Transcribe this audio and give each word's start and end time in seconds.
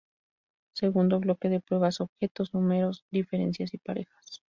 Segundo 0.75 1.19
bloque 1.19 1.47
de 1.49 1.59
pruebas: 1.59 2.01
objetos, 2.01 2.55
números, 2.55 3.03
diferencias 3.11 3.71
y 3.75 3.77
parejas. 3.77 4.39